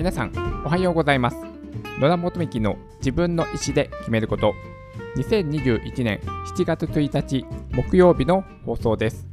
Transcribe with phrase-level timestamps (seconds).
[0.00, 1.36] 皆さんおはようございます。
[2.00, 4.54] 野田元幹の自分の意思で決めること。
[5.18, 6.20] 2021年
[6.56, 9.28] 7月1日木曜日の放送です。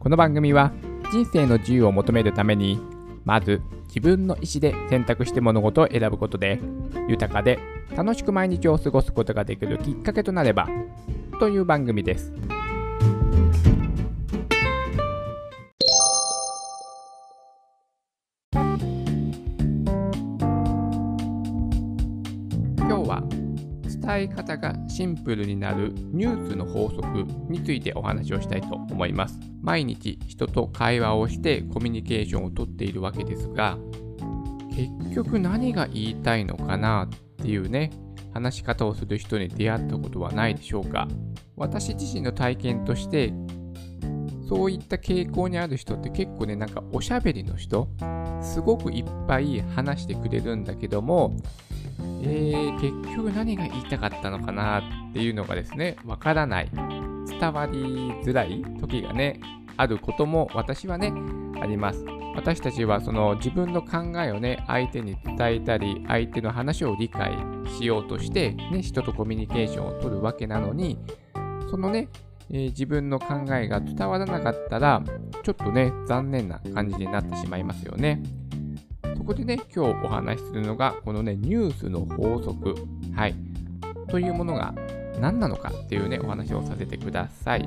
[0.00, 0.72] この番組は
[1.12, 2.80] 人生の自由を求めるために
[3.24, 6.58] まず自分の意思で選択して物事を選ぶことで
[7.06, 7.60] 豊かで
[7.96, 10.66] 楽しく毎日を過ごすことができるきっかけとなれば
[11.38, 12.32] という番組です。
[22.90, 23.22] 今日は
[24.02, 29.38] 伝え方がシンプルになるニュースの法則についてお話をしたいと思います。
[29.62, 33.78] 毎日人と会話をしてコミュニケーションをとっているわけですが
[35.04, 37.92] 結局何が言いたいのかなっていうね
[38.34, 41.06] 話し方をする人に出会ったことはないでしょうか。
[41.56, 43.32] 私自身の体験として
[44.48, 47.86] そういった傾向にある人って結構ねなんかおしゃべりの人
[48.42, 51.36] すごくいっぱい話してくれるんだけども
[52.22, 54.78] えー、結局何が言いたかったのかな
[55.10, 56.70] っていうのがですね、わからない、
[57.26, 57.78] 伝わり
[58.22, 59.40] づらい時がね、
[59.76, 61.12] あることも私はね、
[61.60, 62.04] あります。
[62.34, 67.32] 私たちはその自分の考えをね、相手に伝えたり、相手の話を理解
[67.78, 70.98] しようとして、ね、人とコミュニケーションを取るわけなのに、
[71.70, 72.08] そのね、
[72.50, 75.02] えー、自分の考えが伝わらなかったら、
[75.42, 78.22] ちょっとね、残念な感じになってしまいますよね。
[79.30, 82.74] そこでね、今日お話しするのが、このね、ニュースの法則、
[83.14, 83.34] はい、
[84.08, 84.74] というものが
[85.20, 87.60] 何なのかっていうね、お話をさせてください。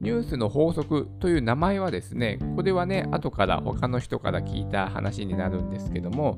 [0.00, 6.36] ニュースの法則という名前はですね、これはね、後から他の人から聞いた話になるんですけども、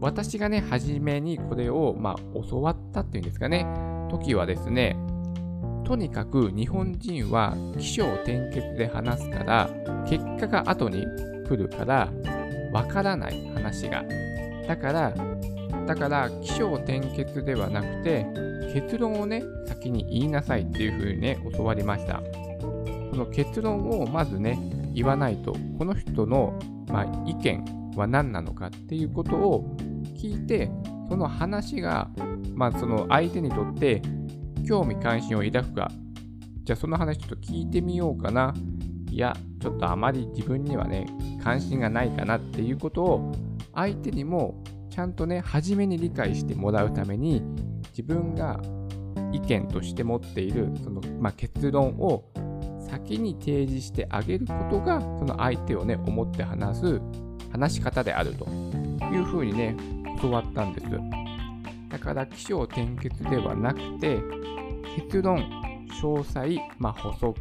[0.00, 3.66] 私がね、初めにこれを、まあ、教わったっていうんですかね、
[4.08, 4.96] 時はですね、
[5.84, 9.68] とにかく日本人は起承転結で話すから、
[10.08, 11.04] 結果が後に
[11.46, 12.10] 来るから、
[12.74, 14.04] わからない話が。
[14.66, 15.14] だから、
[15.86, 18.26] だから、起承転結ではなくて、
[18.74, 22.20] 結論をね、先に言いなさいっていうふうにね、教わりました。
[23.12, 24.58] その結論をまずね、
[24.92, 26.58] 言わないと、この人の、
[26.88, 27.64] まあ、意見
[27.94, 29.76] は何なのかっていうことを
[30.16, 30.68] 聞いて、
[31.08, 32.10] その話が、
[32.54, 34.02] まあ、その相手にとって
[34.66, 35.92] 興味関心を抱くか、
[36.64, 38.52] じゃあその話ちょっと聞いてみようかな。
[39.10, 41.06] いや、ちょっとあまり自分にはね、
[41.44, 43.32] 関心がないかなっていうことを
[43.74, 44.54] 相手にも
[44.90, 47.42] ちゃんとね、初めに理解してもらうために、
[47.90, 48.60] 自分が
[49.32, 52.24] 意見として持っているその、まあ、結論を
[52.88, 57.00] 先に提示してあげることが、その相手をね、思って話す
[57.50, 58.46] 話し方であると
[59.12, 59.76] いうふうにね、
[60.22, 60.86] 教わったんです。
[61.88, 64.18] だから、起承転結ではなくて、
[64.96, 65.38] 結論、
[66.00, 67.34] 詳細、まあ、補足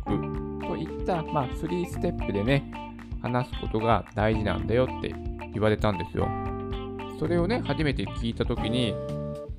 [0.67, 2.82] といった、まあ、3ステップでね、
[3.23, 5.15] 話すことが大事なんだよって
[5.53, 6.27] 言われたんですよ。
[7.17, 8.93] それをね、初めて聞いたときに、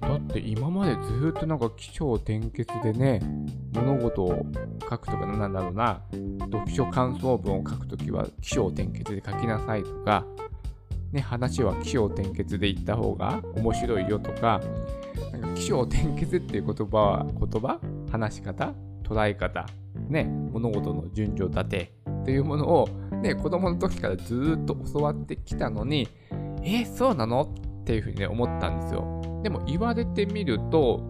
[0.01, 3.21] だって今までずっとなんか起承転結でね、
[3.73, 4.47] 物事を
[4.83, 6.03] 書くとかなんだろうな、
[6.53, 10.27] 読書感想文を書くときは起承転結で書きなさいとか、
[11.11, 14.61] ね、話は起承転結で言った方が面白いよとか、
[15.33, 17.81] なんか起承転結っていう言葉は、言葉？
[18.11, 18.75] 話し方？
[19.05, 19.65] 捉え方？
[20.09, 21.93] ね、物事の順序立て？
[22.25, 22.89] というものを、
[23.25, 26.07] ね、子供の時からずっと教わってきたのに、
[26.63, 27.43] え、そうなの？
[27.43, 29.41] っていうふうにね、思ったんですよ。
[29.43, 31.03] でも言われてみると、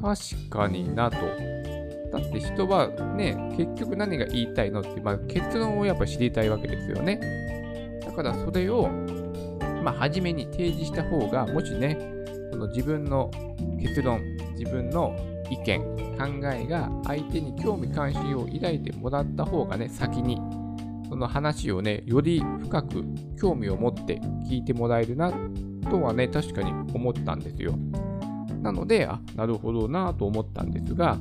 [0.00, 1.16] 確かになと。
[1.16, 8.00] だって人はね、結局何が言いたいのって、まあ、結論をやっぱ知りたいわけですよね。
[8.04, 8.88] だからそれを、
[9.82, 11.98] まあ、初めに提示した方が、もしね、
[12.52, 13.30] その自分の
[13.80, 14.20] 結論、
[14.56, 15.16] 自分の
[15.50, 15.80] 意見、
[16.18, 20.40] 考えが相手に興味関心を抱いてもらった方がね、先に
[21.12, 23.04] その話をね、より深く
[23.38, 24.18] 興味を持って
[24.48, 25.30] 聞いてもらえるな
[25.90, 27.74] とはね、確かに思ったんですよ。
[28.62, 31.18] なので、あ、なるほどなと思ったんですが、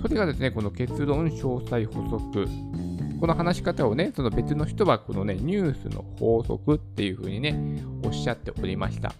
[0.00, 2.46] それがですね、この結論詳細補足。
[3.18, 9.12] この話し方をね、その別の人はこのね、ニュースの法則っていうふうにね、おっしゃっておりました。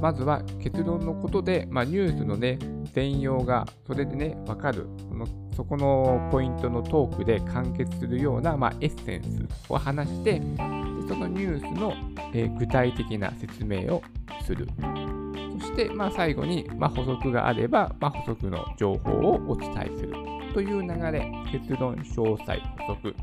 [0.00, 2.58] まずは結論のことで、まあ、ニュースのね、
[2.92, 4.86] 全容がそれでね、わかる。
[5.08, 5.26] その
[5.58, 10.40] そこのポイントのトークで完結するような、まあ、エッセンスを話して、で
[11.08, 11.94] そのニュースの、
[12.32, 14.00] えー、具体的な説明を
[14.44, 14.68] する。
[15.58, 20.12] そして、まあ、最後に、まあ、補足があれば、まあ、補足の情報をお伝えする
[20.54, 23.14] という流れ、結論、詳細、補足。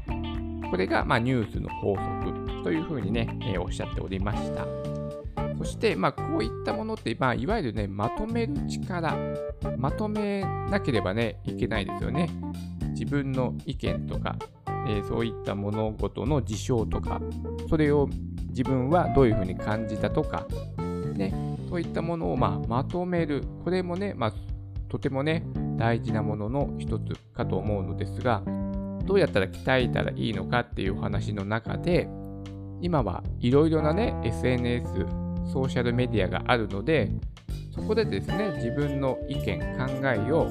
[0.69, 4.94] これが、まあ、ニュースの法則というふうにね、えー、おっしゃっておりました。
[5.66, 9.18] して、まあ、こういったものって、まあ、いわゆるね、まとめる力、
[9.78, 12.30] まとめなければね、いけないですよね。
[12.92, 14.38] 自分の意見とか、
[14.88, 17.22] えー、そういった物事の事象とか、
[17.70, 18.08] それを
[18.50, 20.48] 自分はどういうふうに感じたとか、
[21.14, 21.34] ね、
[21.70, 23.44] そういったものをままとめる。
[23.64, 24.34] これもね、まあ、
[24.90, 25.44] とてもね、
[25.78, 28.44] 大事なものの一つかと思うのですが、
[29.06, 32.08] どうやったら鍛えたらいいのかっていうお話の中で、
[32.82, 37.09] 今はいろいろなね、SNS、ソーシャルメディアがあるので、
[37.74, 40.47] そこでですね、自分の意見、考えを、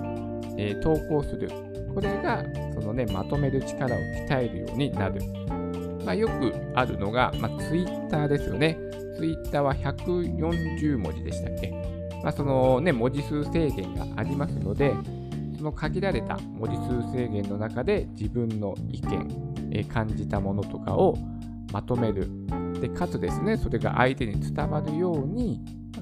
[0.58, 1.48] えー、投稿する。
[1.94, 2.44] これが、
[2.74, 5.20] そのね、まとめる力を鍛えるようになる。
[6.04, 8.76] まあ、よくあるのが、まあ、Twitter ですよね。
[9.16, 11.70] Twitter は140文字でしたっけ
[12.22, 14.92] まあ、そのね、文字数制限がありますので、
[15.56, 19.28] その限られた文字数制限の中で自分の意見、
[19.70, 21.16] え、感じたものとかを
[21.72, 22.28] まとめる。
[22.84, 25.58] で、かつですね、それが相手に伝わるように、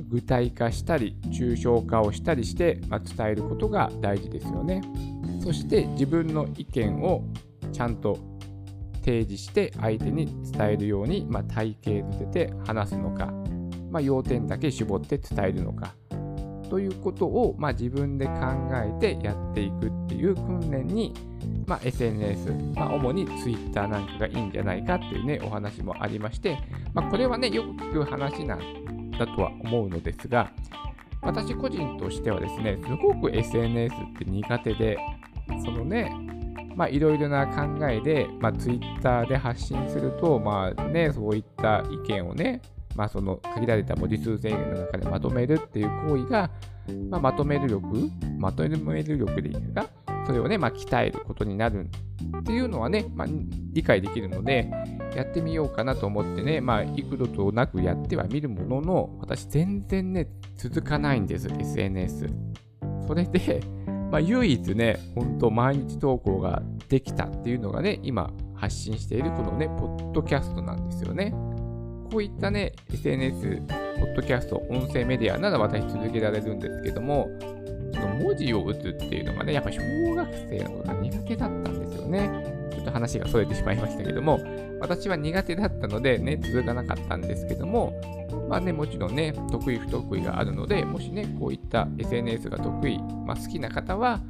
[0.09, 4.83] 具体化したり、抽象化をしたりして、まあ、伝えることが大事ですよね。
[5.45, 7.23] そして自分の意見を
[7.73, 8.19] ちゃんと
[9.05, 13.27] 提示して相手に伝えるように、まあ、体系づけて話すのか、
[13.91, 15.95] まあ、要点だけ絞って伝えるのか
[16.73, 18.33] ということを、まあ、自分で考
[18.73, 21.13] えてやっていくっていう訓練に、
[21.67, 26.59] まあ、SNS、まあ、主に Twitter なんかがいいんじゃないかっていうねお話もありまして、
[26.95, 30.51] まあ、これはねよく聞く話なんだとは思うのですが
[31.21, 34.97] 私個人としてはですねすごく SNS って苦手で
[35.63, 36.11] そのね、
[36.75, 42.63] まあ、いろいろな考えで、まあ、Twitter で発信すると、まあね、そういった意見をね、
[42.97, 46.51] まあ、その限られた文字数制限の中でまとめるっていう行為が、
[47.11, 49.87] まあ、まとめる力、まとめる力でいいですか、
[50.27, 51.89] それをね、まあ、鍛えることになる
[52.39, 53.29] っていうのはね、まあ、
[53.73, 54.71] 理解できるので、
[55.17, 62.27] やってみようかなと思ってね、まあ、幾度となくやってはみるものの、私全然ね、続かないんです、SNS。
[63.07, 63.61] それで、
[64.11, 71.35] まあ、唯一ね、本当毎日投稿ができたっていうのがね、今発信しているこのね、ポッドキャストなんですよね。
[72.13, 73.63] こういったね、SNS、
[73.99, 77.31] ポッドキャスト、音声メディアなら私続けられるんですけども、
[77.95, 79.81] その文字を打つっていうのがね、やっぱ小
[80.15, 82.31] 学生のが苦手だったんですよね。
[82.71, 84.39] ちょっと話がそれてしまいましたけども、
[84.79, 87.95] 私は苦手だったのでね、続かなかったんですけども、
[88.47, 94.21] まあね、もちろんね、得意不得意があるので、もしね、こういった SNS が得意、まあ、好きな方は、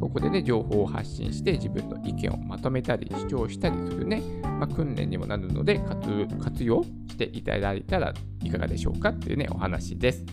[0.00, 8.12] ここでね、情報を発信して自分の意見をまとめたり、主張したりするね、まあ、訓練にもなるので活、活用していただいたら
[8.42, 10.24] いかがでしょうかっていうね、お話です。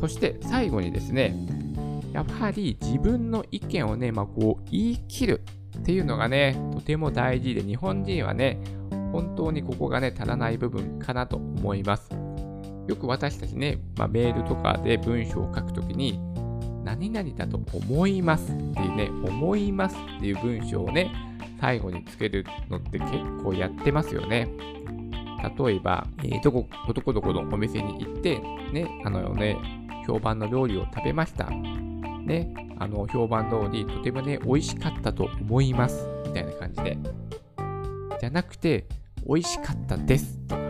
[0.00, 1.34] そして最後にですね、
[2.12, 5.42] やはり自分の意見をね、まあ、こう言い切る
[5.78, 8.58] っていうのがね、とても大事で、日本人はね、
[9.12, 12.10] 本当にここがね、足らない部分かなと思います。
[12.88, 16.20] よく私たちね、まあ、メールとかで文章を書くときに、
[16.84, 21.12] 何々だと思いますっていうね、思いますっていう文章をね、
[21.60, 24.48] 最後につけるのって結構やってますよね。
[25.58, 28.38] 例えば、えー、どこ、どこどこのお店に行って、
[28.72, 29.56] ね、あのね、
[30.06, 31.48] 評判の料理を食べました。
[31.48, 36.08] ね、あの、評判通り、とてもね、美味しかったと思います。
[36.26, 36.98] みたいな感じで。
[38.20, 38.86] じゃなくて、
[39.26, 40.62] 美味しかったですとか、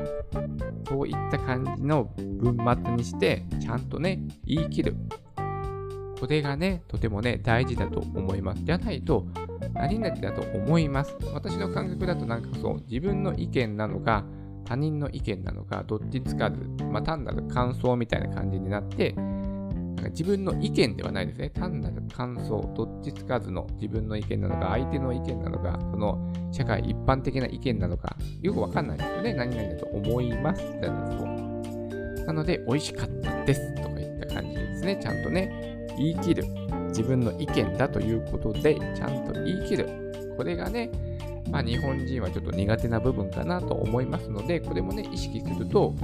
[0.89, 4.97] そういった感じの文末にして、ちゃんとね、言い切る。
[6.21, 8.65] これがね、とてもね、大事だと思います。
[8.65, 9.27] じゃないと、
[9.75, 11.17] 何々だと思います。
[11.33, 14.25] 私の感覚だとなんかそう、自分の意見なのか、
[14.65, 21.51] 他人の意見なのか、どっちつかず、まあ、単なる感想みたいな感じになって、なんか自分の意見ではないですね。
[21.51, 29.35] 単なる感想、どっちつかずの自分の意見なのか、相手の意見なのか、その社会一般的な意見なのか、よくわかんないですよね。
[29.35, 30.65] 何々だと思います。
[32.27, 34.99] なので、美味しかったですとかいった感じですね。
[35.01, 36.45] ちゃんとね、言い切る。
[36.89, 40.35] 自分の意見だということで、ちゃんと言い切る。
[40.37, 40.91] これがね、
[41.51, 45.95] まあ、日本人はちょっと苦手な部分かなと思いますので、これもね、意識すると、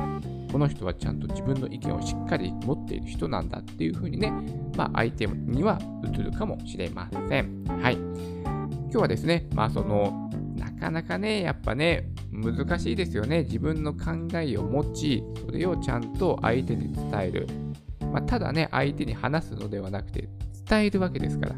[0.50, 4.32] この人はちゃんと自分の意見をしっかり持っている人なんだっていうふうにね、
[4.76, 7.64] まあ、相手には映るかもしれません。
[7.64, 7.94] はい。
[7.94, 13.42] 今日はですね、まあ、その、なかなかね、やっぱね、難しいですよね。
[13.42, 17.63] 自分の考えを持ち、それをちゃんと相手に伝える。
[18.14, 20.28] まあ、ただね、相手に話すのではなくて、
[20.70, 21.56] 伝えるわけですから、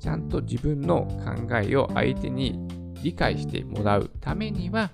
[0.00, 2.58] ちゃんと自分の考えを相手に
[3.02, 4.90] 理解してもらうためには、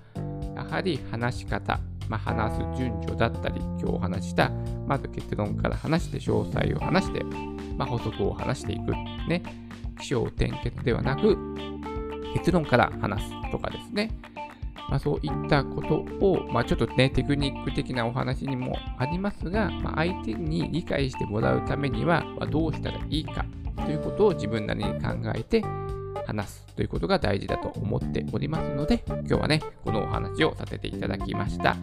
[0.57, 1.79] やはり話し方、
[2.09, 4.51] まあ、話す順序だったり、今日お話した、
[4.87, 7.23] まず結論から話して、詳細を話して、
[7.77, 8.91] まあ、補足を話していく。
[9.29, 9.41] ね。
[10.01, 11.37] 気象転結ではなく、
[12.33, 14.11] 結論から話すとかですね。
[14.89, 23.45] まあ、そういったことを、まあ、ちょっとね、テクニック的なお話にもありますが、まあ、相手に理解してもらうためには、まどうしたらいいか
[23.85, 25.63] ということを自分なりに考えて
[26.25, 31.75] 話すということが大事だと思っておりますので、今日はね、このお話をさせていただきました。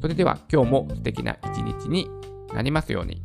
[0.00, 2.08] それでは今日も素敵な一日に
[2.54, 3.22] なりますように。